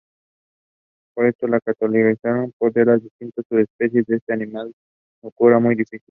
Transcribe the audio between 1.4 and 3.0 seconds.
la catalogación de